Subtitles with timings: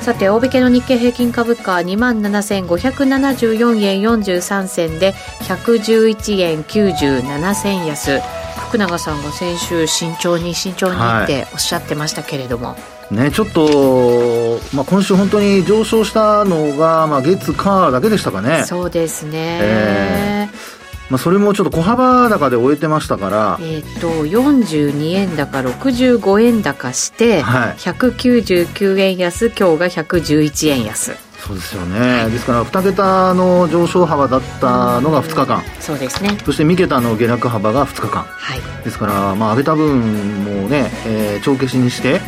[0.00, 8.20] さて大引けの日経平均株価2万7574円43銭で111円97銭安。
[8.68, 12.76] 福永さんが先週慎重に慎重にっておっしゃってましたけれども、は
[13.10, 18.64] い、ね、ちょっと、まあ、今週本当に上昇したのが、まあ、月火だけでしたかね。
[18.64, 20.69] そうですね、えー
[21.10, 31.16] まあ、それもちょっと小幅高で終えてましたからえっ、ー、と42円高65円高して、はい、199円安今日が111円安。
[31.40, 36.36] そうですよね、はい、ですから2桁の上昇幅だったのが2日間、そうですね。
[36.44, 42.20] そして3桁の下落幅が2日間、はい、ですから、まあ、上げた分もね、えー、帳消しにして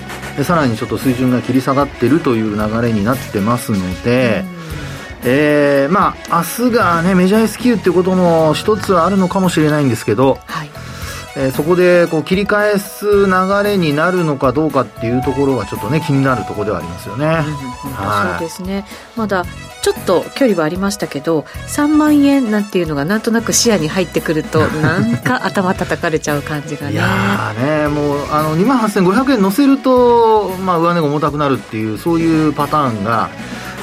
[0.42, 4.51] さらにちょっと水準が切り下がってるという流れになってますので、うん
[5.24, 10.70] えー、まあ、明日がね、メジャー S q っていうことも一つはあるのかもしれないんですけど、はい、
[11.36, 17.26] えー、そこでこう切り返す流れになるのかどうかっていうところがちょっとね、気になるところではありますよね。
[17.26, 18.84] うんそうですね。
[19.16, 19.44] まだ
[19.82, 33.28] ちょっと距離はありましたけど3万円なんていうのがなんとなく視野に入ってくると なんか頭叩かれちゃう感じがねいやねもうあの2万8500円乗せると、まあ、上値が重たくなるっていうそういうパターンが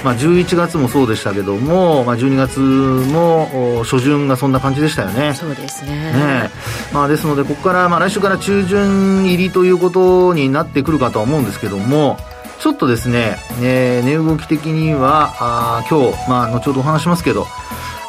[0.03, 5.33] まあ、11月もそうでしたけども、まあ、12月も初旬がそんな感じでしたよね。
[5.33, 6.13] そうですね。
[6.13, 6.49] ね
[6.93, 12.17] まあ、ですので、ここから、まあ、来週から中旬入りということになってくるかとは思うんですけども、
[12.59, 17.45] ちょっとですね、えー、値動き的には、あ今日、まあ、後ほどお話しますけど、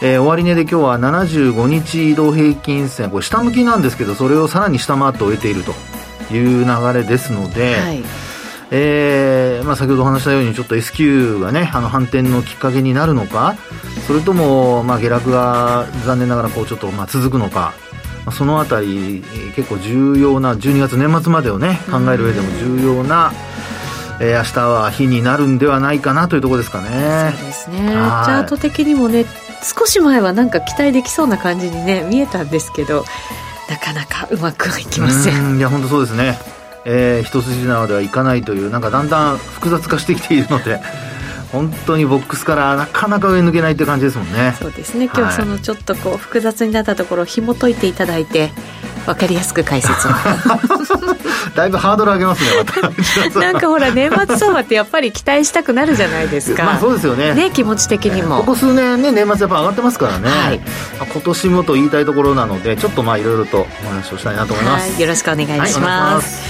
[0.02, 5.72] えー、終値で今日は75日移動平均線、これ下向きなんですけど、それをさらに下回って終えていると
[6.32, 8.29] いう流れですので、はい
[8.72, 13.56] えーまあ、先ほどお話したようにちょっと S q がねあの反転のきっかけになるのか
[14.06, 17.75] それとも、まあ、下落が残念ながらこうちょっと、まあ、続くのか、
[18.25, 19.25] まあ、そのあたり
[19.56, 23.32] 結構重要な12月年末までをね考える上でも重要な、
[24.20, 27.34] えー、明日は日になるんではないかなというところですかね。
[27.36, 27.78] そうですね。
[27.88, 29.26] チャート的にもね
[29.62, 33.04] 少し前はなんか期待できそうな感じにね見えたんですけど
[33.69, 36.38] なかなかうまくはいきませんいや本当そうですね
[36.84, 40.80] えー、一筋縄ではいかないというなんかだんだん複雑化してきているので
[41.52, 44.54] 本当にボックスからなかなか上抜けないって感じですもんね。
[44.60, 45.10] そうですね。
[45.12, 48.52] 今日そのちょっとこう複雑になったところを紐解いていただいて
[49.04, 50.10] 分かりやすく解説を。
[51.56, 53.41] だいぶハードル上げますねまた。
[53.41, 56.62] なんかほら年末相場ってやっぱり期待したくなるじゃないですか。
[56.62, 57.34] まあそうですよね。
[57.34, 60.60] ね気持ち的にも、ここ数年ね年末やっぱ上がってますからね、はい、
[61.00, 66.50] 今年もと言いたいところなのでちょっとまあいろいろとお話をしたいなと思います、はい、よろしくお願いします、はい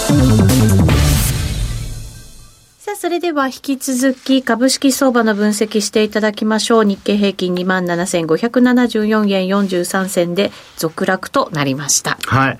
[2.97, 6.85] それでは引き続き株式相場の分析していただきましょう。
[6.85, 12.17] 日経平均27,574円43銭で続落となりました。
[12.25, 12.59] はい。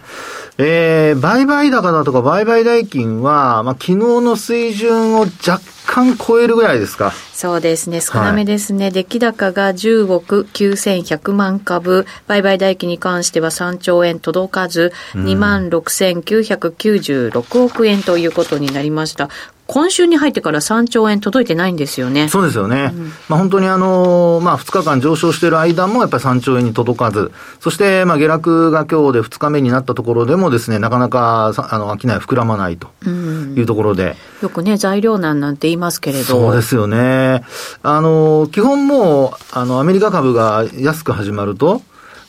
[0.57, 7.11] えー、売買高だとか売買代金は、まあ、昨日の水準を若干超えるぐらいですか？
[7.33, 8.01] そうですね。
[8.01, 8.85] 少なめですね。
[8.85, 12.05] はい、出来高が10億9100万株。
[12.27, 19.29] 売買代金に関しては3兆円届かず、2万6996億円ということになりました。
[19.71, 22.27] 今週に入ってから3兆円届いてないんですよね。
[22.27, 22.91] そうですよね。
[22.93, 36.25] うん、まあ本当にあの、まあ2日間上昇している間もやっぱり3兆円に届かず、そしてまあ下落が今日で2日目になったところでもですね、なかなかあの商い膨らまないというところで、うん、よくね、材料難なんて言いますけれど。
[36.25, 37.46] そうですよね。
[37.81, 41.81] あの、基本もう、あの、アメリカ株が安く始まると、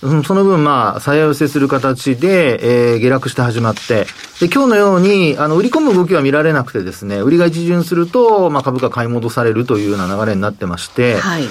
[0.03, 4.07] その分、まあ、さや寄せする形で、えー、下落して始まって、
[4.41, 11.45] で、今日のように、あの、売り込む動きは見られなくてですね、売りが一巡すると、まあ、株価買い戻されるというような流れになってまして、はい。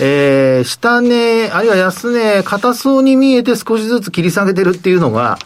[0.00, 5.38] えー、下値、あるいは安値、硬そうに見えて少しずつ切り下げてるっていうのが、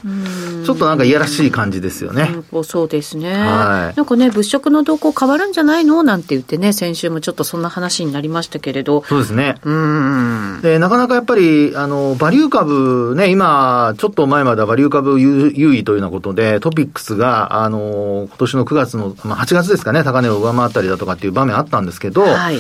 [0.65, 2.29] ちょっとなんかいやらしい感じですよね。
[2.65, 3.33] そうですね。
[3.33, 3.97] はい。
[3.97, 6.03] なんかね、物色の動向変わるんじゃないの？
[6.03, 9.05] なんて言ってね、先週もちょっとそんな話になりましたけれど。
[9.09, 9.57] そうですね。
[9.63, 10.61] うん。
[10.63, 22.59] で、なかなかやっぱり、あの、バリュー株ね、今、ちょっと前まではバリュー株優位というようなことで、トピックスが、あの、今年の9月の、まあ、8月ですかね、高値を上回ったりだとかっていう場面あったんですけど、はい。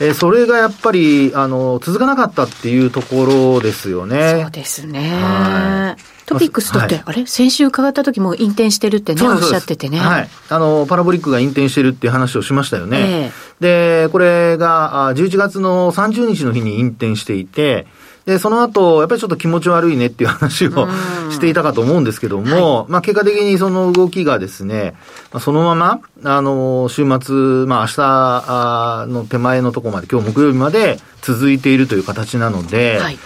[0.00, 4.40] えー、それがやっぱり、あの、続かなかったっていうところですよね。
[4.42, 5.96] そうですね。
[6.26, 7.26] トピックスだって、はい、あれ？
[7.26, 9.98] 先週伺った時も引転してるってね、おっしゃっててね。
[9.98, 10.28] はい。
[10.48, 12.98] あの、パラボリックが引転してるっていう話をしましたよね。
[12.98, 17.86] えー、で、これが、11月の30日の日に引転していて、
[18.24, 20.88] で、その後、やっぱりちょっと気持ち悪いねっていう話を
[21.30, 24.94] していたかと思うんですけども、はい、まあ結果的にその動きがですね、
[25.32, 27.34] まあ、そのまま、あの、週末、
[27.66, 33.18] まあ明日の手前のところまで、今日木曜日まで続いているという形なので、はい、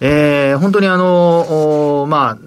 [0.00, 2.38] えー、本当にあの、まあ、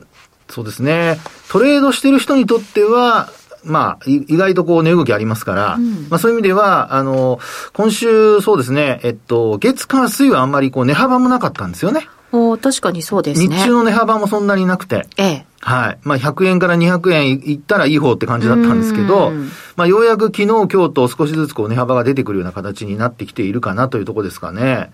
[0.49, 3.29] そうですね、トレードしてる人にとっては、
[3.63, 7.39] まあ、意外とこう値動きありますから、うん、まあそういう意味では、あの、
[7.73, 12.07] 今週そうですね、えっと、月火水はあんまりこう値幅もなかったんですよね。
[12.31, 13.55] お確かにそうですね。
[13.55, 15.07] 日中の値幅もそんなになくて。
[15.17, 15.45] ええ。
[15.61, 15.97] はい。
[16.03, 19.31] まあ、100円から200円いったらいい方って感じだったんですけど、
[19.75, 24.91] まあ、ようやく昨日、今日と少しずつこう値幅が出てくるような形になってきているかなというところですかね。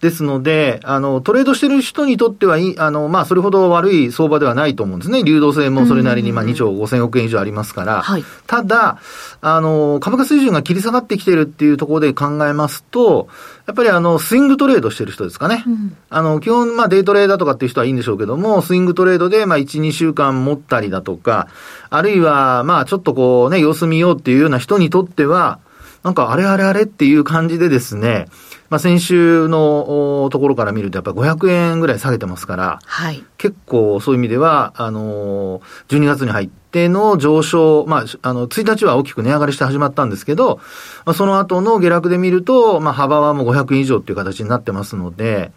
[0.00, 5.24] ですので、あの、トレードしてる人にとってはあの、まあ、それほど悪い相場ではないと思うんですね。
[5.24, 8.02] 流動性もそれなりに、まあ、2兆5000億円以上ありますから。
[8.02, 9.00] はい、ただ、
[9.40, 13.28] あの、株価水準が切り下がってきてるっていうところで考えますと、
[13.66, 15.64] やっぱりあの、スイングトレードしてる人ですかね。
[15.66, 21.48] うん、あの、基本、まあ、デイトレーダーとかっていう人はいいんでしょうけども、スイングトレードで、まあ、1、2週間持ったりだとか、
[21.90, 25.58] あるいは、まあ、ちょっとこうね、様子見ようっていうような人にとっては、
[26.02, 28.28] なんかあれあれあれっていう感じでですね、
[28.70, 40.60] まあ、先週のところから見ると、やっぱり500円ぐらい下げてますから、はい、結構そういう意味では、あのー、12月に入っての上昇、まあ、あの、1日は大きく値上がりして始まったんですけど、
[41.06, 45.52] まあ、その後の下落で見ると、まあ、幅はもう500円以上っていう形になってますので、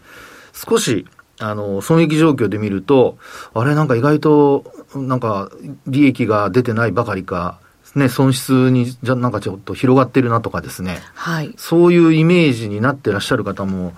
[0.54, 1.06] 少し、
[1.38, 3.18] あの、損益状況で見ると、
[3.52, 4.64] あれなんか意外と、
[4.94, 5.50] なんか、
[5.86, 7.58] 利益が出てないばかりか、
[7.94, 10.98] ね、損失に、じゃ、なんかちょっと広がってるなとかですね。
[11.14, 11.54] はい。
[11.56, 13.92] そういうイメージになってらっしゃる方も、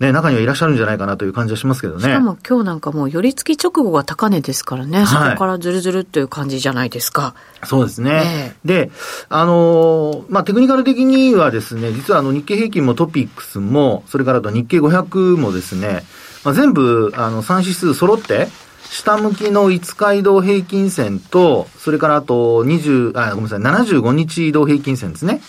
[0.00, 2.02] ね、中にはいらっしゃるんじゃないかなという感じはしますけどね。
[2.02, 7.34] しかも今日なんかもう寄り付き直後が高値ですからね、はい、そこからずるずるっていう感じじゃないですか。
[7.64, 8.12] そうですね。
[8.12, 8.90] ねで、
[9.28, 16.04] あのー、まあ、テクニカル的にはですね、実はあの日経平均もトピックスも、それからと日経500もですね、
[16.44, 18.48] まあ、全部、あの、3指数揃って、
[18.90, 25.40] 下向きの5日移動平均線と、それからあと20、あ、ごめんなさい、75日移動平均線ですね。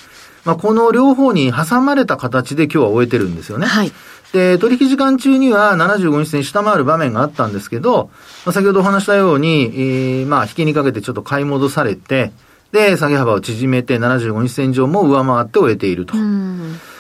[0.46, 3.66] まあ、この両方に挟まれた形で今日は終えてるんですよね。
[3.66, 3.92] はい。
[4.34, 8.10] で、取引時間中には75日線下回る場面があったんですけど、
[8.46, 12.32] まあ、先ほどお話したように、えー、まあ、引きにかけてちょっと買い戻されて、
[12.72, 16.14] で、下げ幅を縮めて75日線上も上回って終えていると。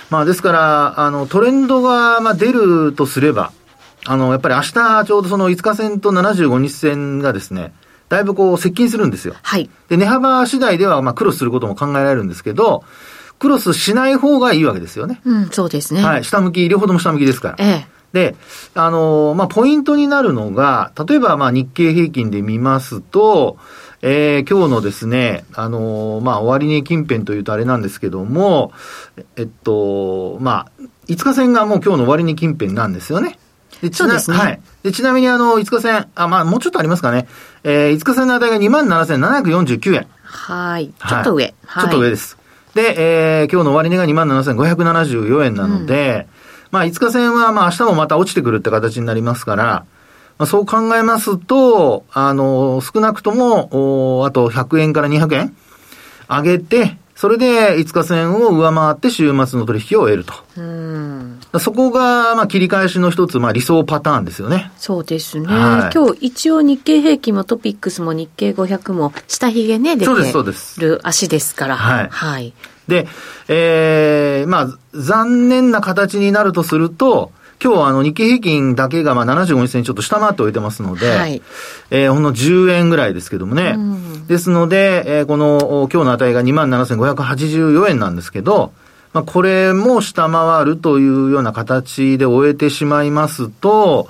[0.10, 3.52] まあ、ですから、あの、トレンドが、まあ、出るとすれば、
[4.06, 7.74] あの、やっぱり明日ちょうどその5日線と75日線がですね、
[8.10, 9.36] だいぶこう接近するんですよ。
[9.42, 9.70] はい。
[9.88, 12.84] で、値幅次第ではまあクロスすることも考えられるんですけど、
[13.38, 15.22] クロスしない方がいいわけですよね。
[15.24, 16.04] うん、そうですね。
[16.04, 16.24] はい。
[16.24, 17.56] 下向き、両方とも下向きですから。
[17.60, 18.00] ええ。
[18.12, 18.36] で、
[18.74, 23.58] あのまあ、ポイントになるのが、例えば、まあ、日経平均で見ますと、
[24.02, 28.72] えー、今日のですね、あのまあ、終値近辺というとあれなんですけども、
[29.36, 33.38] えっと、まあ、5日線がもう今日の終値近辺なんですよね。
[33.82, 34.38] でそうですね。
[34.38, 34.62] はい。
[34.84, 37.28] で、ちなみにあの、5日線、あ、まあ、もうちょっとありますかね。
[37.64, 40.08] えー、5日線の値が27,749円。
[40.24, 40.94] はい。
[41.08, 41.54] ちょっと上。
[41.66, 42.38] はい、ちょっと上です。
[42.76, 46.28] で、えー、今日の終値が27,574円なので、
[46.72, 49.86] うん、まあ、5日線は、まあ、明日もまた落ちてくるって形になりますから、
[50.38, 55.56] まあ、そう考えますと、あの、少なくとも、おあと100円から200円
[56.30, 61.60] 上げて、それで5日線を上回って週末の取引を得ると。
[61.60, 64.72] そこが、まあ、切り返しの一つ、まあ、理想パターンですよね。
[64.78, 65.46] そうですね。
[65.48, 70.12] はい、今日、一応日経平均もトピックスも日経500も下髭ね、出て
[70.78, 71.76] る足ですから。
[71.76, 72.08] はい。
[72.10, 72.54] はい。
[72.88, 73.06] で、
[73.50, 81.42] えー、まあ、残念な形になるとすると、今日はあの日経平均だけがまあ75日線ちょっと下回っておいてますので、はい、
[81.92, 83.76] えー、ほんの10円ぐらいですけどもね。
[83.76, 88.72] うん、ですので、えー、この今日の値が27,584円なんですけど、
[89.14, 94.08] まあ、これも下回るというような形で終えてしまいますと、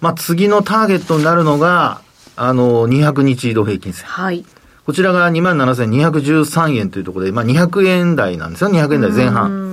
[0.00, 2.00] まあ、次のターゲットになるのが、
[2.36, 4.06] あの、200日移動平均線。
[4.06, 4.44] はい。
[4.86, 8.70] こちらが27,213円というところで、まあ、200円台なんですよ。
[8.70, 9.67] 200円台前半。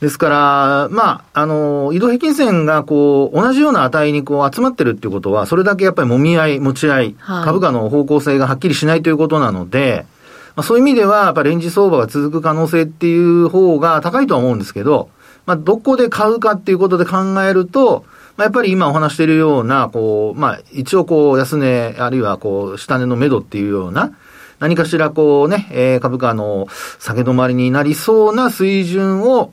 [0.00, 10.06] ですから、まあ、あの、移動平均線がこう、同じような値にこう集まってるっていうことは、それだけやっぱり揉み合い、持ち合い、はい、株価の方向性がはっきりしないということなので、
[10.56, 15.10] まあ、そういう意味では、やっぱレンジ相場が続く可能性っていう方が高いとは思うんですけど、
[15.44, 18.04] まあ、どこで買うかっていうことで考えると、
[18.38, 24.12] まあ、やっぱり今お話しているような、こう、まあ、一応こう、安値、あるいはこう、下値の目処っていうような、
[24.60, 29.52] 何かしらこうね、えー、株価の下げ止まりになりそうな水準を、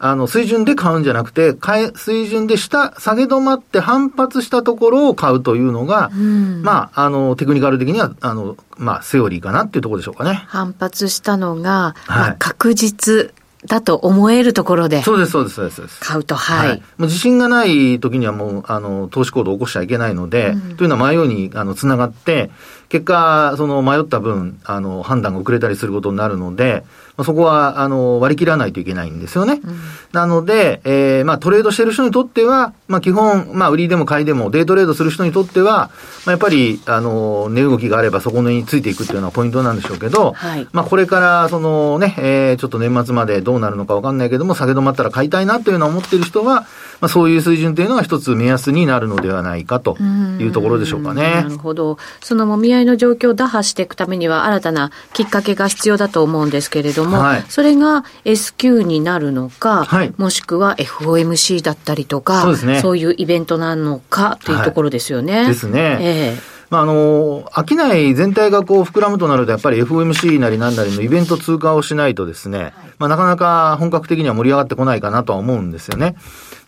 [0.00, 10.44] あの、水準で買うんじゃなくて、買え、水準で下、下げ止まって反発したところを買うというのが、まあ、あの、テクニカル的には、あの、まあ、セオリーかなっていうところでしょうかね。
[10.46, 13.32] 反発したのが、はい、まあ、確実
[13.66, 15.02] だと思えるところで。
[15.02, 16.00] そうです、そうです、そうです。
[16.00, 16.68] 買うと、はい。
[16.68, 22.50] はい、もう自信がない時にはもう、あの、投資行動を起こしちゃいけないので、うん、というのは迷いに、あの、つながって、
[22.88, 26.84] 結果、その迷った分、あの、判断が遅れたりすることになるので、
[27.18, 29.60] まあ、そこは、あの、割り切らないといけないんですよね。
[29.62, 29.78] うん、
[30.12, 35.90] なので、えー、まあ、トレードしてる人にとっては、まあ、基本、まあ、売りでも買いでも、デイトレードする人にとっては、
[36.24, 46.66] まあ、やっぱり、あの、値動きがあればそこについていくっていうのはポイントなんでしょうけど、はい、まあ、これから、そのね、えー、ちょっと年末までどうなるのかわかんないけども、下げ止まったら買いたいなというのは思ってる人は、
[47.00, 49.96] まあ、そういう水準というのが一つ目安になるのではないかと
[50.38, 51.42] いうところでしょうかね。
[51.42, 51.98] なるほど。
[52.20, 62.80] そのもみ合いの状況を打破していくためには新たなきっかけが必要だと思うんですけれども、はい、それが S q になるのか、はい、もしくは FOMC だったりとか、そうですね。
[62.80, 65.38] そういうイベントなのかというところですよね。
[65.38, 65.98] はい、ですね。
[66.00, 76.16] ええーまあ、あの、商い全体がこう膨らむとなると、やっぱり FOMC なりなんなりのイベント通過をしないとですね、まあ、なかなか本格的には盛り上がってこないかなとは思うんですよね。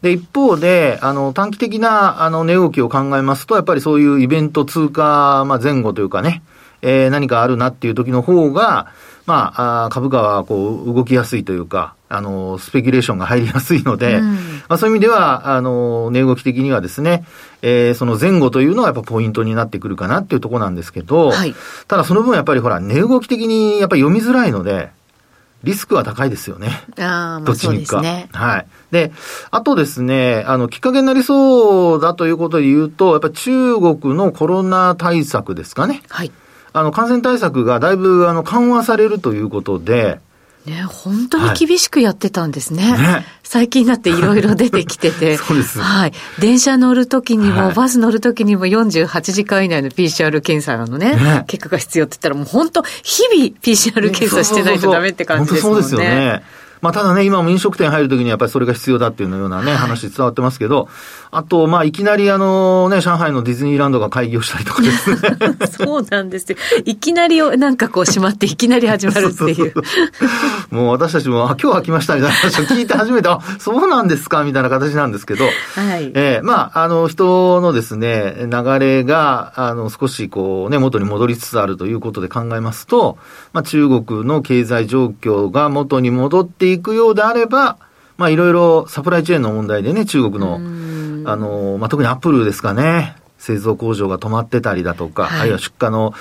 [0.00, 6.42] で、一方で、あの、短期的な、あの、値動きを考えますと、やっぱりそういうイベント通過、まあ、前後というかね、
[6.80, 8.87] えー、何かあるなっていう時の方が、
[9.30, 14.34] まあ、あ株価はこう動きやすいというか、あの、スペキュレーションが入りやすいので、うん、
[14.68, 17.25] まあそういう意味では、あの、値動き的にはですね、
[17.62, 21.54] えー、その前後というのはやっぱポイントになってくるかなっていうところなんですけど、はい、
[21.87, 24.90] ただその分やっぱりほら、値動き的にやっぱり読みづらいので、
[25.62, 26.82] リスクは高いですよね。
[26.99, 28.28] ああ、まあそうですね。
[28.32, 28.66] はい。
[28.90, 29.12] で、
[29.52, 36.02] あとですね、あの、きっかけになりそうだということで言うと、やっぱ中国のコロナ対策ですかね。
[36.08, 36.32] はい。
[36.72, 40.20] あの、感染対策がだいぶ、あの、緩和されるということで、
[40.66, 42.82] ね、本当に厳しくやってたんですね。
[42.82, 45.36] はいね最近になっていろいろ出てきてて。
[45.42, 45.80] そうです。
[45.80, 46.12] はい。
[46.38, 55.82] 電車乗るときにも、はい、バス乗るときにも48時間以内の PCR 検査のね、ね結果が必要って言ったらもう本当、日々 PCR 検査してないとダメって感じですもんね。
[55.82, 56.44] そうですよね。
[56.80, 60.88] まあ、ただね、今も飲食店入るときにやっぱりそれが必要だっていうようなね、はい、話伝わってますけど、
[61.30, 65.16] あと、まあ、いきなりあのね、上海のディズニーランドが会議をしたりとかですね。
[65.70, 66.58] そうなんですよ。
[66.84, 69.75] いきなりなんかこう閉まっていきなり始まるっていう。
[70.70, 75.50] もう私たちも、あ、今日は来ましたみたいな話を聞いて初めて、あ、そうなんですかみたいな形なんですけど、は
[75.99, 76.10] い。
[76.14, 83.18] えー、まあ、あの、人のですね、流れが、あの、少しこうね、元に戻りつつあるということで考えますと、
[83.52, 87.78] まあ、中国の経済状況が元に戻っていくようであれば、
[88.16, 90.56] まあいろいろサプライチェーンの問題でね、中国の、
[91.30, 96.12] あの、まあ特にアップルですかね、製造工場が止まってたりだとか、はい、あるいは出荷の、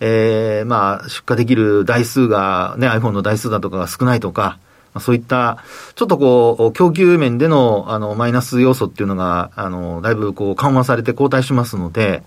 [0.00, 4.58] ええー、まあ出荷できる台数がね、iPhone の台数だとかが少ないとか、
[4.96, 5.62] まあ、そういった、
[5.94, 12.22] ちょっとこう、供給面での、あの、マイナス要素っていうのが、あの、だいぶこう、緩和されて後退しますので、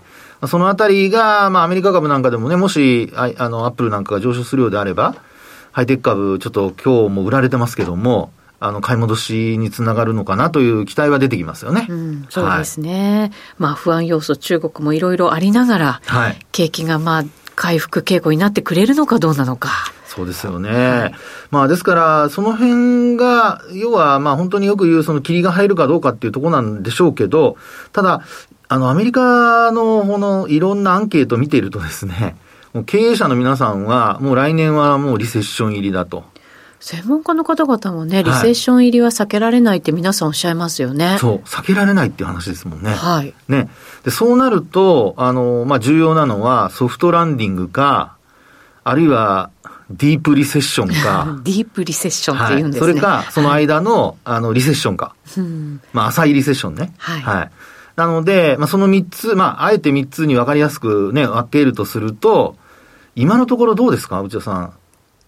[0.46, 5.16] そのあたりが、まあ、アメリカ株なんかでもね、もし、ああの、アップルなんかが上昇するようであれば、
[5.72, 11.86] ハイテク株、ちょっと今日も売られてますけども、あの、買い戻しにつながるのかなという期待は出てきますよね。
[11.88, 13.20] うん、そうですね。
[13.20, 17.24] はい、まあ、不安要素、中国もいろいろありながら、はい、景気がまあ、
[17.56, 19.70] 回復傾向になってくれるのかどうなのか。
[20.06, 20.70] そうですよね。
[20.70, 21.14] はい、
[21.50, 27.56] まあですから、その辺が、要はまあ本当によく言うその霧が入るかどうかっていうところなんでしょうけど、
[27.92, 28.22] ただ、
[28.68, 32.36] あのアメリカのこのいろんなアンケートを見ているとですね、
[32.72, 36.24] もう経営者の皆さんはもう来年はもうリセッション入りだと。
[36.80, 41.06] 専門家の方々もね、リセッション入りは避けられないって皆さんおっしゃいますよね。
[41.06, 42.90] はい、そう、避けられないっていう話ですもんね。
[42.90, 43.34] はい。
[43.48, 43.68] ね。
[44.02, 48.16] で、そうなると、あの、まあ、重要なのはソフトランディングか、
[48.82, 49.50] あるいは、
[49.90, 51.38] ディープリセッションか。
[51.44, 52.92] ディープリセッションって言うんですね。
[52.92, 55.14] はい、それか、その間の、あの、リセッションか。
[55.92, 56.94] まあ、浅いリセッションね。
[56.96, 57.20] はい。
[57.20, 57.50] はい。
[58.00, 62.56] なので、まあ、その3つ、まあ、あえて3つに分かりやすくね、分けるとすると、
[63.14, 64.22] 今のところどうですか？
[64.22, 64.72] 内田さん。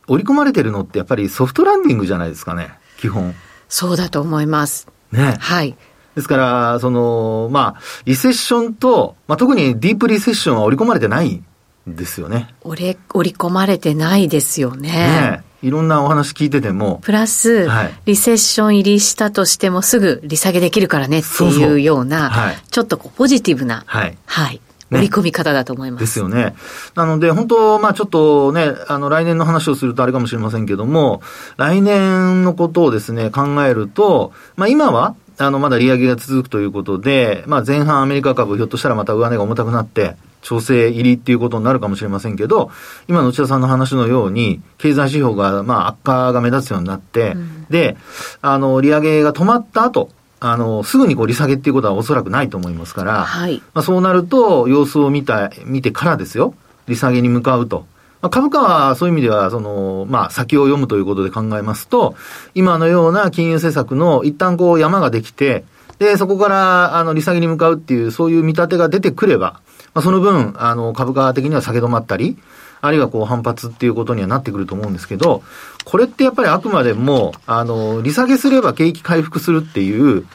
[0.08, 3.34] 織り込まれてるのってやっぱりソフトランディングじゃないですかね、基本。
[3.68, 4.88] そうだと思います。
[5.12, 5.36] ね。
[5.38, 5.76] はい。
[6.14, 11.44] ですから、その、まあ、リセッションと、まあ、特にディープリセッションは織り込まれてないん
[11.86, 12.54] ですよね。
[12.62, 14.90] 織り織り込まれてないですよね。
[14.90, 16.98] ねいろんなお話聞いてても。
[17.02, 26.00] プラス、はい、リセッション入りしたとしてもすぐ利下げできるからねっていうような、そうそうはい、ちょっとこうポジティブな、はい、はい、織り込み方だと思います。
[26.00, 26.54] ですよね。
[26.94, 31.22] なので、本当、まあちょっとね、あの、来年の話をするとあれかもしれませんけども、
[31.56, 42.70] 来年のことをですね、考えると、まあ今は、あの、まだ利上げが続くということで、まあ前半アメリカ株ひょっとしたらまた上値が重たくなって、調整入りっていうことになるかもしれませんけど、
[43.08, 47.96] 今の内田さんの話のように、経済指標が、まあ、悪化が目立つようになって、うん、で、
[48.42, 56.54] あの、利上げが止まった後、あの、すぐにこう利下げっていうことはおそらくないと思いますから、はい、まあ、そうなると、様子を見た、見てからですよ、
[56.88, 57.86] 利下げに向かうと。
[58.20, 62.16] まあ、株価はそういう意味では、その、まあ、先を読むということで考えますと、
[62.54, 65.64] 今のような金融政策の一旦こう山ができて、
[65.98, 69.60] で、そこから、あの、利下げに向かうっていう、そういう見立てが出てくれば、
[69.94, 72.38] まあ、その分、あの、株価的には下げ止まったり、
[72.80, 75.42] あるいはこう反発っていうことにはなってくると思うんですけど、
[75.84, 80.26] これってやっぱりあくまでも、あの、利下げすれば景気回復するっていう、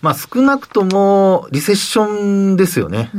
[0.00, 3.10] まあ少なくともリセッションですよね。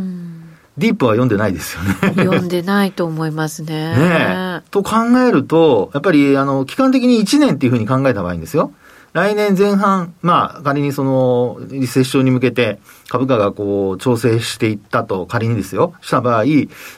[0.79, 3.93] ディープは読んでないですよね読んでないと思いますね。
[3.95, 8.71] ねと考えると、やっぱり、あの、期間的に1年っていうふうに考えた場合ですよ。
[9.13, 12.79] 来年前半、まあ、仮にその、リセッションに向けて、
[13.11, 16.45] 株価がこう、調整していったと、仮にですよ、した場合、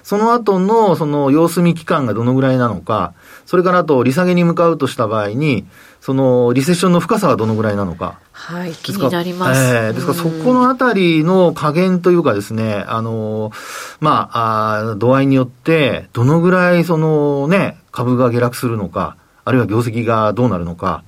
[0.04, 3.16] その後の、その、様子見期間がどのぐらいなのか、
[3.48, 5.66] それからあと、利下げに向かうとした場合に、
[6.02, 8.20] その、リセッションの深さはどのぐらいなのか。
[8.32, 9.60] はい、気になります。
[9.60, 13.52] えー、ですから、そこのあたりの加減というかですね、あの、
[14.00, 21.04] まあ、あ度合いによって、どのぐらい、そのね、株が下落するのか、あるいは業績がどうなるのか、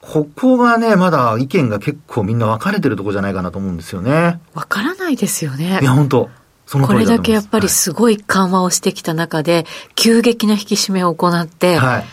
[0.00, 4.40] ここがね、まだ意見が結構みんな分かれてるとこじゃないかなと思うんですよね。
[4.54, 5.78] 分からないですよね。
[5.82, 6.30] いや、本当
[6.66, 9.64] そのこれだけやっぱりすごい緩和をしてきた中で、はい、
[9.94, 12.04] 急激な引き締めを行って、はい、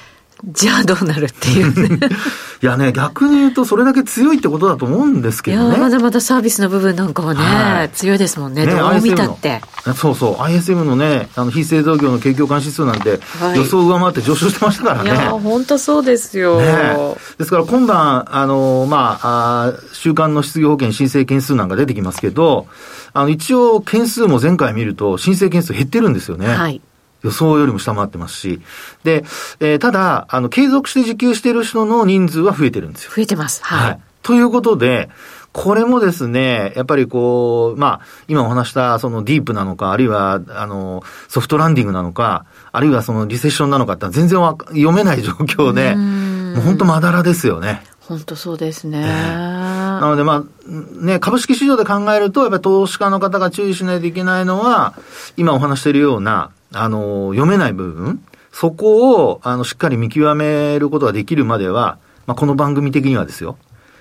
[0.44, 2.00] じゃあどうなるっていうね。
[2.62, 5.70] いやね、逆に言うとそれだけ強いってことだと思うんですけどね。
[5.70, 8.65] いや、まだまだサービスの部分なんかはね、はい、強いですもんね。
[8.65, 9.62] ねどう見たって。
[9.96, 10.36] そうそう。
[10.36, 13.20] ISM のね、あの、非製造業の景況感指数なんて、
[13.56, 15.12] 予想を上回って上昇してましたからね。
[15.12, 16.60] いや、本当そうですよ。
[16.60, 16.96] ね、
[17.38, 22.68] ですから今晩、あの、まあ、あ週間の失業保険申請件数なんか出てきますけど、
[23.13, 26.48] あの、一応件数も前回見ると申請件数減ってるんですよね。
[26.48, 26.82] はい。
[27.25, 28.62] 予想よりも下回ってますし、
[29.03, 29.25] で、
[29.60, 33.12] えー、ただ、あの、継続して受給している人の人数は増えてるんですよ。
[33.13, 33.63] 増えてます。
[33.63, 33.89] はい。
[33.89, 35.10] はい、ということで、
[35.52, 47.82] これもですね、やっぱりこう、まあ、今お話したそのディープなのか、あるいは、あの、ソフトランディングなのか、あるいはそのリセッションなのかって全然読めない状況で、もう本当まだらですよね。
[48.02, 49.00] 本当そうですね。
[49.00, 49.55] えー、
[50.01, 54.95] なのでまあ、ね、株式市場で考えると、やっぱり投資家の方が注意しないといけないのは、
[55.38, 63.58] 今お話しているような、あの、読めない部分、そこを、あの、しっかり見極めることができるまでは、まあ、この番組的にはですよ。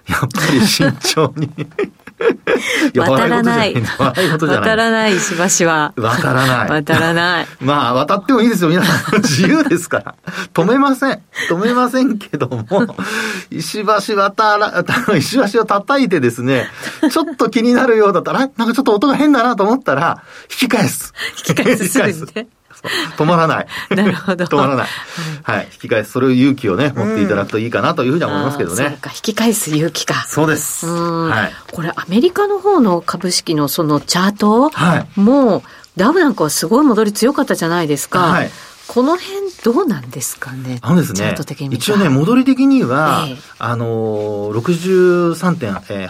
[0.06, 1.50] やっぱり慎重に。
[2.94, 3.74] 渡らない。
[3.98, 5.92] 渡らない、石橋は。
[5.96, 6.70] 渡らない。
[6.70, 7.46] 渡らない。
[7.60, 8.70] まあ、渡ってもいいですよ。
[8.70, 10.14] 皆さん、自由ですから。
[10.52, 11.20] 止めません。
[11.48, 12.64] 止めませんけども、
[13.50, 14.84] 石橋渡ら、
[15.16, 16.68] 石橋を叩いてですね、
[17.10, 21.12] ちょっと気になるようだったら、なんかちょっと音が変だなと思ったら、引き返す。
[21.48, 21.84] 引き返す。
[21.84, 22.26] 引き返す。
[23.16, 23.66] 止まらない。
[23.94, 24.44] なるほど。
[24.44, 24.88] 止まらない。
[25.42, 25.68] はい。
[25.72, 28.76] 引き返す、それを勇気をね、持っていただくといいかなというふうには思いますけどね。
[28.76, 30.26] そうか、引き返す勇気か。
[30.28, 30.86] そうです。
[30.86, 31.52] はい。
[31.72, 35.20] これ、アメリカの方の株式のそのチャートはい。
[35.20, 35.62] もう、
[35.96, 38.20] ダウなんかはすごい戻り強かったじゃないですか。
[38.20, 38.50] はい。
[38.86, 40.78] この辺どうなんですかね？
[40.82, 41.34] あのですね、
[41.70, 46.08] 一応ね、戻り的には、えー、あのー、63.8、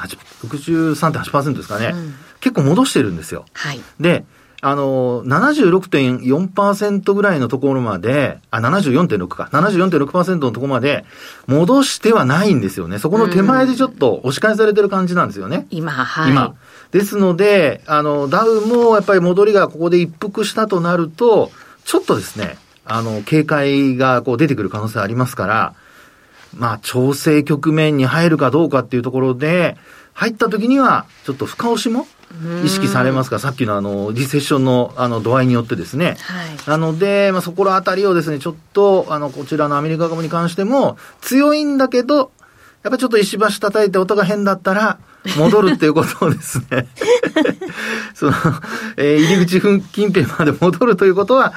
[0.48, 3.44] 63.8%ですかね、うん、結構戻してるんですよ。
[3.52, 3.80] はい。
[4.00, 4.24] で、
[4.66, 11.04] あの、76.4%ぐらいのところまで、あ、74.6か、74.6%のところまで
[11.46, 12.98] 戻してはないんですよね。
[12.98, 15.66] そこの手前でちょっと押し返されてる感じなんですよね。
[15.68, 16.30] 今、はい。
[16.30, 16.54] 今。
[16.92, 21.50] ですので、あの、ダウもやっぱり戻りがここで一服したとなると、
[21.84, 25.74] ちょっとですね、あの、警戒がこう出てくる可能性ありますから、
[26.54, 29.76] まあ、調整局面に入るかどうかっていうところで、
[30.14, 32.06] 入った時には、ちょっと深押しも
[32.64, 36.16] 意識されますか、さっきのあの、リセッションのあの度合いによってですね。
[36.20, 42.32] はい、なので、まあ、そこらあたりをですね、ちょっと、あの、こちらのアメリカ株に関しても、強いんだけど、
[42.82, 44.98] やっぱちょっと石橋叩いて音が変だったら、
[45.36, 46.86] 戻るっていうことをですね
[48.14, 48.32] その、
[48.96, 49.60] えー、入り口
[49.92, 51.50] 近辺まで戻るということは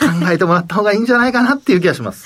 [0.00, 2.24] 考えてもらった方がいいんじゃないかなっていう気がします。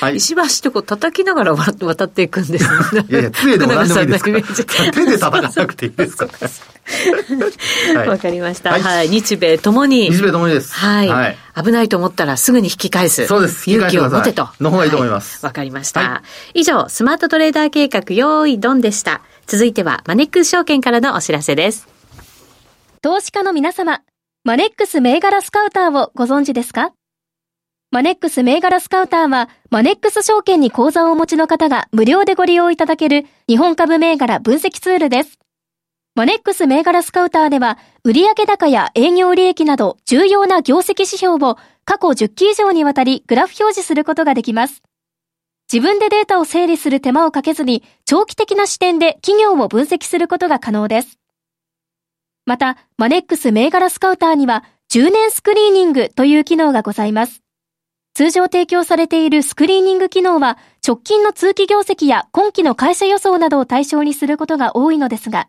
[0.00, 3.06] はい、石橋ってこう叩きながら渡っていくんですね。
[3.08, 4.24] いやいや、杖でも何でもいいです
[4.64, 6.30] か 手で叩かなくていいですかわ、
[8.06, 8.70] はい、かりました。
[8.70, 10.10] はい、はい、日米ともに。
[10.10, 10.74] 日米ともにです。
[10.74, 11.08] はい。
[11.08, 13.26] はい、危ないと思ったらすぐに引き返す。
[13.26, 13.70] そうです。
[13.70, 14.48] 勇気を持てと。
[14.60, 15.44] の方がいいと思います。
[15.44, 16.22] わ、かりました。
[16.54, 19.20] 以上、スマートトレーダー計画、用意ドンでした。
[19.46, 21.88] 続いてはマネックス証券からのお知らせです。
[23.00, 24.02] 投資家の皆様、
[24.42, 26.92] マネックス銘柄スカウターをご存知ですか？
[27.92, 35.38] マネックス銘柄スカウターは、マネックス証券に口座をお持ちの方が無料でご利用いただける日本株銘柄分析ツールです。
[36.16, 44.82] マネックス銘柄スカウターでは、売上高や営業利益など重要な業績指標を過去10期以上にわたりグラフ表示することができます。
[45.72, 51.18] 自分でデータを整理する手間をかけずに、長期的な視点で企業を分析することが可能です。
[52.44, 57.42] また、マネックス銘柄スカウターには、10年スクリーニングという機能がございます。
[58.14, 65.48] 通常提供されているスクリーニング機能は、直近の通期業績や今期の会社予想などを対象にすることが多いのですが、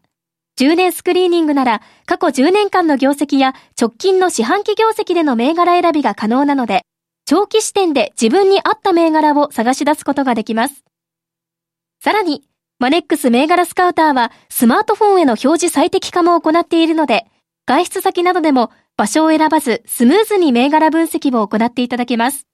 [0.60, 6.82] 10年スクリーニングなら、過去10年間の業績や直近の四半期業績での銘柄選びが可能なので、
[7.30, 10.86] 長期視点で自分に合った銘柄を探し出すことができます。
[12.02, 12.48] さらに、
[12.80, 17.26] マネックス銘柄スカウターはスマートフォンへの表示最適化も行っているので、
[17.66, 22.48] 外出先などでも場所を選ばずスムーズに銘柄分析を行っていただけます。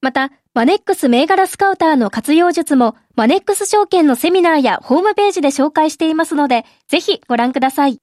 [0.00, 8.00] また、マネックス銘柄スカウターの活用術もマネックス証券のセミナーやホームページで紹介していますので、ぜひご覧ください。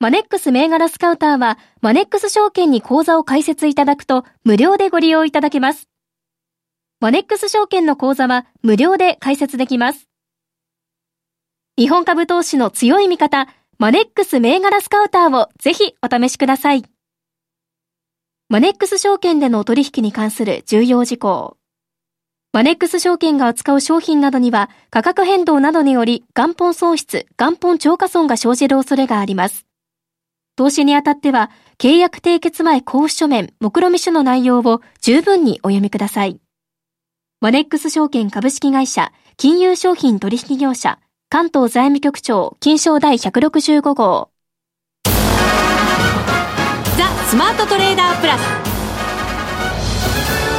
[0.00, 5.88] マネックス銘柄スカウターは、マネックス証券に口座を開設いただくと、無料でご利用いただけます。
[7.00, 10.08] マネックス証券の口座は、無料で開設できます。
[11.78, 16.84] 日本株投資の強い味方、マネックス銘柄スカウターをぜひお試しください。
[18.48, 21.56] マネックス証券での取引に関する重要事項。
[22.52, 29.66] マネックス証券が扱う商品などには価格変動などにより元本損失、元本超過損が生じる恐れがあります。
[30.56, 36.40] 投資にあたっては、契約締結前交付書面、目論見書の内容を十分にお読みください。
[37.40, 44.30] マネックス証券株式会社、金融商品取引業者、関東財務局長、金賞第165号。
[46.96, 48.40] ザ・スマートトレーダープラス。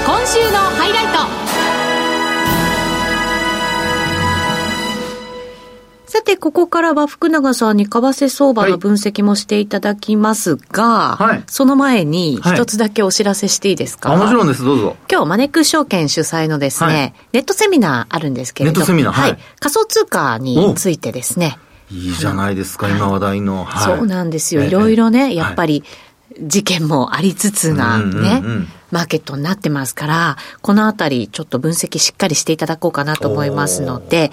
[0.05, 1.44] 今週のハイライト。
[6.15, 14.95] さて、ここからは福永さんに為替相場の分析もしていただきますが、はい、その前に一つだけお知らせしていいですか、はい、もちろんです、どうぞ。
[15.11, 21.59] 今日、マネックス証券主催のですね、はい、ネットセミナーあるんですけれどネットセミナー、はい、仮想通貨についてですね。
[21.91, 23.67] いいじゃないですか、今話題の。
[23.83, 24.63] そうなんですよ。
[24.63, 25.83] いろいろね、やっぱり、
[26.41, 34.31] 事件もありつつがね、うんうんうんマーケットになってますから、このあたりちょっと分析しっかりしていただこうかなと思いますので、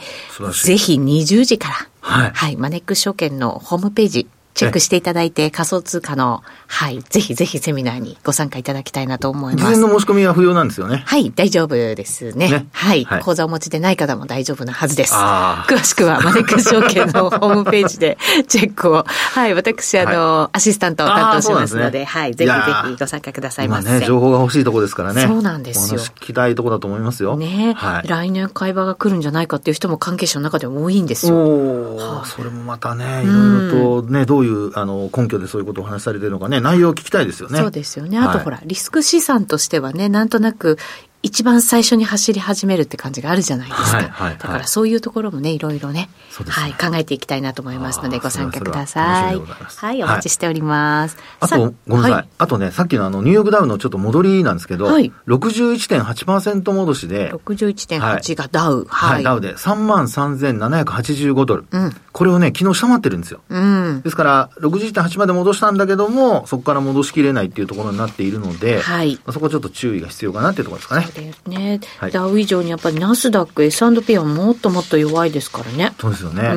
[0.64, 9.64] ぜひ20時から、はい、はい、マネックス証券のホームページ、チェックしていただいて、仮想通貨の、はい、ぜひぜひセミナーにご参加いただきたいなと思います。
[9.74, 11.02] 事前の申し込みは不要なんですよね。
[11.06, 12.50] はい、大丈夫ですね。
[12.50, 15.14] ねはい、はい、口座をお持ちでない方も大丈夫なはずです。
[15.14, 22.56] 詳しくはマネックス証券のホームページで チェックを、はい、私、あの、はい、アシスタントを担当しますので、でね、はい、ぜひぜ
[22.88, 23.88] ひご参加くださいませ。
[23.88, 25.26] 今ね、情報が欲しいところですからね。
[25.26, 26.00] そうなんですよ。
[26.00, 27.36] お話聞きたいところだと思いますよ。
[27.36, 31.36] ね、はい、来年会話が来るんじゃないかっていう人も関係者の中でも多いんですよ。
[31.36, 37.58] おはあ、それもまたね、いろいろとね、どういう、あの、根拠でそういうことをお話しされてるのかね、内容を聞きたいですよね。
[37.58, 38.18] そうですよね。
[38.18, 40.78] あとほら、はい、リスク資産としてはね、なんとなく
[41.22, 43.96] 一番最初に走り始めるって感じがあるじゃないですか。
[43.98, 46.08] はいはいはい、だからそういうところもね、いろいろね、
[46.44, 49.38] ねはい、考えていきたいなと思いますので、ご参加ください。
[49.38, 51.16] はい、お待ちしております。
[51.38, 52.12] あと、ごめんなさい。
[52.12, 58.84] はい、あとね、さっきのあの、ニューヨークダウのちょっと戻りなんですけど、はい、61.8%戻しで、61.8がダウ。
[58.88, 61.96] はい、ダウで33,785ドル、うん。
[62.10, 63.40] これをね、昨日下回ってるんですよ。
[63.48, 71.11] うん、ですから、61.8まで戻したんだけども、そこから戻しきれないっていうところになっているので、はい、そこはちょっと注意が必要かなっていうところですかね。
[71.14, 71.80] ですね。
[71.98, 75.92] はい、ダウ以上にやっぱりナスダック、S&P はもっともっと弱いですからね。
[76.00, 76.42] そうですよね。
[76.42, 76.48] で、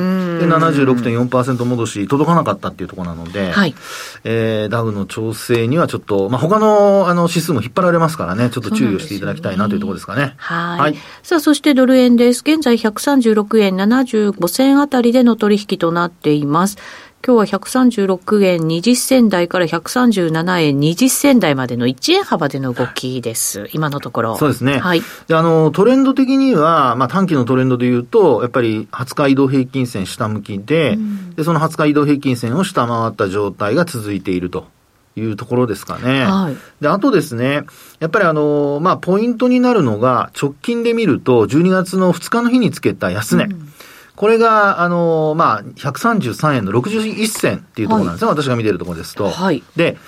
[0.46, 3.74] 76.4%戻し、届かなかったっていうところなので、はい、
[4.24, 10.34] えー、ダウの調整にはちょっと、まあ、他のあの指数も引っ張られますからね、ちょっと注意をしていただきたいなというところですかね。
[10.36, 10.96] はいはい。
[11.22, 12.42] さあ、そしてドル円です。
[12.44, 16.78] 現在136円75銭あたりでの取引となっています。
[17.26, 23.68] 今日は136円20銭台から137円20銭台までの1円幅での動きです。
[23.72, 24.36] 今のところ。
[24.36, 24.78] そうですね。
[24.78, 25.02] はい。
[25.26, 34.68] で、あの、トレンド的には、まあ短期のトレンドで言うと、やっぱり20日移動平均線下向きで、うん、で、その20日移動平均線を下回った状態が続いていると。
[35.18, 36.26] いうところですかね。
[36.26, 36.56] はい。
[36.82, 37.62] で、あとですね、
[38.00, 43.44] やっぱりあの、まあ、ポイントになるのが、直近で見ると、12月の2日の日につけた安値。
[43.44, 43.72] うん
[44.16, 49.28] これが、あの、まあ、133円の61銭っていうところなんですね、はい、私が見てるところですと。
[49.28, 49.62] はい。
[49.76, 49.98] で、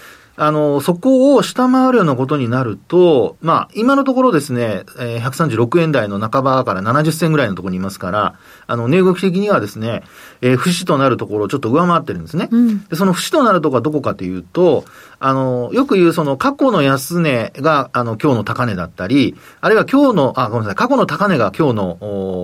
[0.40, 8.34] あの、そこを下回るようなことになると、まあ、今のところですね、えー、136円台の半ばから70銭ぐらいのところにいますから、
[8.68, 10.04] あの、値動き的にはですね、
[10.40, 12.48] えー、不死となるところをちょっと上回ってるんですね。
[12.52, 14.84] うん、でその不死となるところはどこかというと、
[15.18, 21.98] あの、よく言うその過去の安値が、あの、今日の高値だったり、あるいは今日の、あ、ごめんなさい、過去の高値が今日の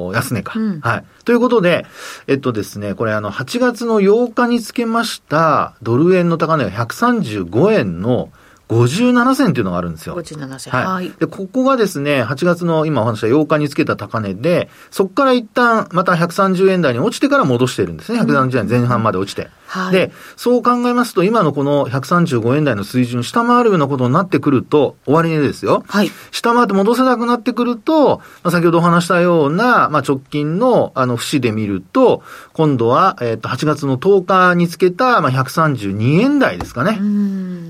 [0.08, 0.80] お安値か、うん。
[0.80, 1.04] はい。
[1.24, 1.86] ということで、
[2.26, 8.30] えっとですね、これあの、8月の8日につけましたドル円の高値が135円の
[8.68, 10.16] 57銭というのがあるんですよ。
[10.16, 10.72] 57銭。
[10.72, 11.10] はい。
[11.10, 18.20] で、ここがですね、8月の今お話した8日につけた高値で、そこから一旦また130円台に落ちてから戻してるんですね。
[18.20, 19.50] 130円前半まで落ちて。
[19.66, 25.84] はい、で、そう考えますと、今のこの135円台の水準下回るようなことになってくると、終値ですよ。
[25.88, 26.10] はい。
[26.30, 32.22] 下回って戻せなくなってくると、まあ、先ほどお話したような、まあ、直近の、あの、節で見ると、
[32.52, 36.98] 今度は、えっ、と、8月の10日につけた、まあ、132円台ですかね。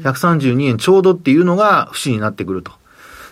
[0.03, 2.73] 132円ちょうどっていうのが節になってくると。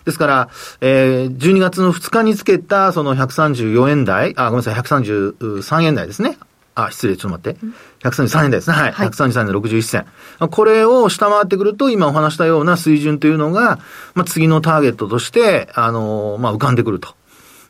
[0.04, 0.48] ですから、
[0.80, 6.38] えー、12月の2日につけた、その134円台、あ、ごめんなさい、133円台ですね。
[6.74, 8.08] あ、失礼、ちょっと待って。
[8.08, 8.76] 133円ですね。
[8.76, 8.92] はい。
[8.92, 10.06] はい、133円61銭。
[10.50, 13.78] これを下回ってくると、今お話したような水準というのが、
[14.14, 17.14] まあ、次のターゲットとして、あのー、まあ、浮かんでくると。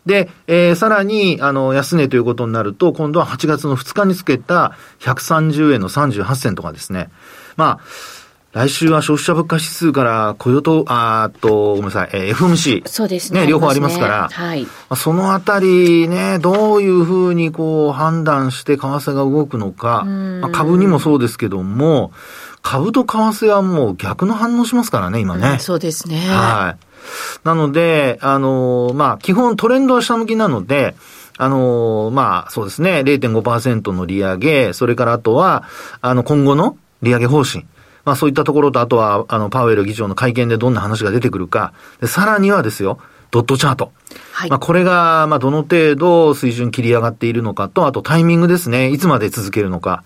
[0.07, 7.11] で、えー、さらに、あの、安値ということになると、今度は8月の2日につけた130円の38銭とかですね。
[7.57, 7.81] まあ、
[8.53, 12.87] 来週は消費者物価指数から雇用と、あと、ごめんなさい、えー、FMC。
[12.87, 13.41] そうですね。
[13.41, 14.29] ね、両方ありますから。
[14.31, 14.67] はい。
[14.95, 22.13] そのあたりね、どういうふうにこう判断して為替が動くのか、まあ、株にもそうですけども、
[22.61, 25.53] 株と為替はもう逆の反応しますからね、今ね。
[25.53, 26.19] うん、そうですね。
[26.19, 27.47] はい。
[27.47, 30.95] なので、あのまあ、基本トレンドは下向きなので、
[31.39, 35.65] あのまあ、そうですね、0.5%の利上げ、それからあとは、
[36.03, 37.65] あの、今後の利上げ方針。
[38.05, 41.73] まあそういったところと、あとは、あの、パウエル議長の会見でどんな話が出てくるか。
[42.01, 42.99] でさらにはですよ、
[43.31, 43.93] ドットチャート。
[44.33, 44.51] はい。
[44.51, 48.91] まあこれが、まあどの程度水準切り上がっているのかと、あとタイミングですね。
[48.91, 50.05] いつまで続けるのか。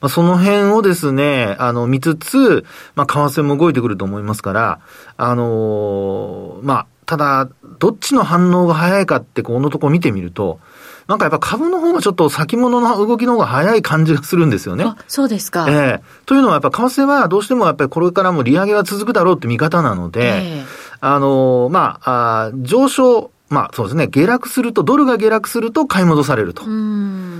[0.00, 4.80] まあその辺をですね、あの、見つつ、まあ為替も動いてくると思いますから、
[5.16, 10.60] あのー、まあ、ただ、どっちの反応が早いかって、このとこ見てみると、
[11.08, 14.84] なんかやっぱ株の方がちょっと先物の動きの方が早い感じがするんですよね。
[15.08, 15.66] そうですか。
[15.68, 20.64] ええー、というのはやっぱ為替はどうしてもやっぱりこれからも利上げは続くだろうって見方なので、えー、
[21.00, 26.64] あの、まあ、あ上昇、まあそうですね、下落すると、ドルが下落すると買い戻されると。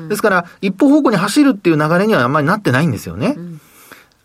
[0.08, 3.34] ですから、一方方向に走るっていう流れにはあんまりなってないんですよね。
[3.36, 3.60] うん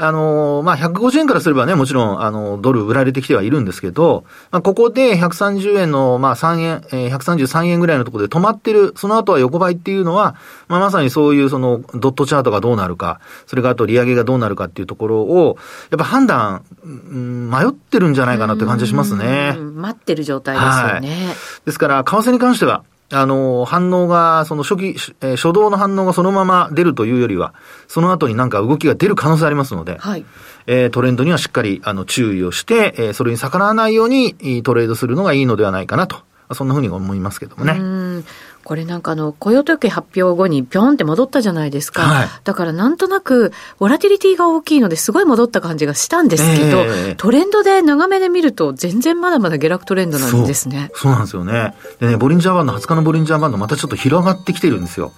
[0.03, 10.35] あの、まあ、150円からすればね、もちろん、あの、ドル売られてきてはいるんですけど、まあ、ここで130円の、まあ、3円、えー、133円ぐらいのところで止まってる、その後は横ばいっていうのは、
[10.67, 15.57] まあ、まさにそういうその、ドットチャートがどうなるか、それからあと利上げがどうなるかっていうところを、
[15.89, 19.57] やっぱ判断、うん、迷ってるんじゃないかなって感じがしますね。
[19.57, 21.27] 待ってる状態ですよね。
[21.27, 21.35] はい、
[21.65, 22.83] ですから、為替に関しては、
[23.13, 27.53] あの、反応が、その初期、えー、初動の反応がそのまま出るというよりは、
[27.87, 30.25] その後になんか動きが出る可能性ありますので、はい。
[30.65, 36.17] えー、トレンドにはしっかり、あの、注意をして、えー、それに逆らわないようにトレードするのがいいのではないかなと。
[36.51, 38.23] そんなふうに思いますけどもね。
[38.63, 42.03] これなんかあの、雇用統計発表後にぴょんって戻ったじゃないですか。
[42.03, 50.91] はい、だからなんとなく、ボラティリティが大きいのですごい戻った感じがしたんですけど、えー、トレンドで長めで見ると全然まだまだ下落トレンドなんですね。
[50.95, 51.75] そうなんですよね。
[51.99, 55.11] でね、ボリンジャーバンド、20日のボリンジャーバンドまたちょっと広がってきてるんですよ。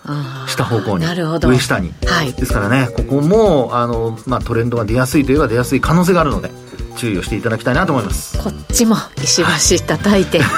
[0.47, 1.05] 下方向に。
[1.05, 1.49] なるほど。
[1.49, 1.93] 上下に。
[2.05, 2.33] はい。
[2.33, 6.64] ですからね、ここも、あの、まあトレンドが出やすいといえば出やすい可能性があるので。
[6.95, 8.37] 注意をしていただきたいなと思います。
[8.37, 9.43] こっちも石
[9.77, 10.39] 橋叩いて。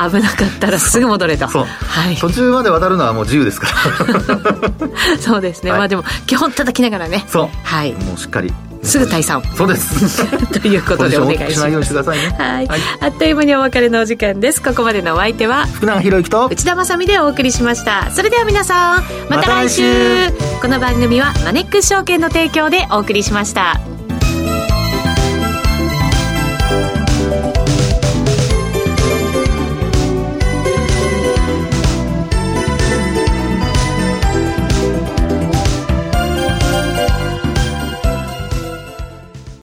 [0.00, 1.48] 危なかったらすぐ戻れと。
[1.48, 5.18] そう、はい、途中まで渡るのはもう自由ですから。
[5.20, 7.24] そうですね、はい、まあでも基本叩きながらね。
[7.28, 7.48] そう。
[7.62, 7.92] はい。
[7.92, 8.52] もうしっかり。
[8.82, 9.42] すぐ退散。
[9.54, 10.26] そうです。
[10.58, 11.60] ということでお願いします。
[11.60, 12.34] ないようにしてくださいね。
[12.38, 14.62] はい、はい、あっという間にお別れのお時間です。
[14.62, 18.10] ここまでのお相手は福永博之と内田まさでお送りしました。
[18.10, 20.30] それでは皆さんまた来週。
[20.30, 23.80] ま、この番組はマネックス証券の提供でお送りしました